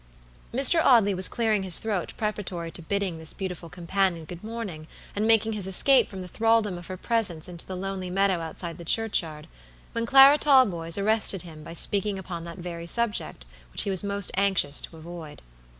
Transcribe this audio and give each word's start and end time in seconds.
Mr. 0.51 0.83
Audley 0.83 1.13
was 1.13 1.27
clearing 1.27 1.61
his 1.61 1.77
throat 1.77 2.15
preparatory 2.17 2.71
to 2.71 2.81
bidding 2.81 3.19
his 3.19 3.33
beautiful 3.33 3.69
companion 3.69 4.25
good 4.25 4.43
morning, 4.43 4.87
and 5.15 5.27
making 5.27 5.53
his 5.53 5.67
escape 5.67 6.09
from 6.09 6.23
the 6.23 6.27
thraldom 6.27 6.75
of 6.75 6.87
her 6.87 6.97
presence 6.97 7.47
into 7.47 7.67
the 7.67 7.75
lonely 7.75 8.09
meadow 8.09 8.39
outside 8.39 8.79
the 8.79 8.83
churchyard, 8.83 9.45
when 9.91 10.07
Clara 10.07 10.39
Talboys 10.39 10.97
arrested 10.97 11.43
him 11.43 11.63
by 11.63 11.73
speaking 11.75 12.17
upon 12.17 12.45
that 12.45 12.57
very 12.57 12.87
subject 12.87 13.45
which 13.73 13.83
he 13.83 13.91
was 13.91 14.03
most 14.03 14.31
anxious 14.33 14.81
to 14.81 14.97
avoid. 14.97 15.43